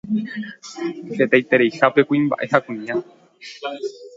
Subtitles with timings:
[1.15, 2.95] hetaitereihápe kuimba'e ha kuña